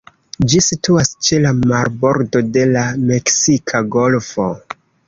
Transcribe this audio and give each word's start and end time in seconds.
Ĝi 0.53 0.61
situas 0.67 1.11
ĉe 1.27 1.39
la 1.45 1.51
marbordo 1.73 2.43
de 2.57 2.67
la 2.73 2.87
Meksika 3.13 3.87
Golfo. 3.99 4.53